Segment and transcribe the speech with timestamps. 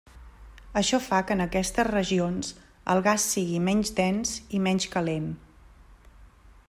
[0.79, 2.49] Això fa que en aquestes regions
[2.95, 5.33] el gas sigui menys dens i menys calent.